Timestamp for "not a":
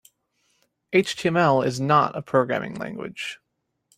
1.79-2.23